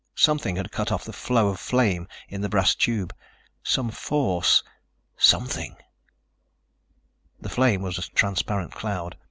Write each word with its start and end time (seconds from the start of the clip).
Something 0.15 0.55
had 0.55 0.71
cut 0.71 0.91
off 0.91 1.05
the 1.05 1.13
flow 1.13 1.49
of 1.49 1.59
flame 1.59 2.07
in 2.27 2.41
the 2.41 2.49
brass 2.49 2.73
tube. 2.73 3.13
Some 3.61 3.91
force, 3.91 4.63
something... 5.15 5.75
The 7.39 7.49
flame 7.49 7.83
was 7.83 7.99
a 7.99 8.09
transparent 8.09 8.71
cloud. 8.71 9.15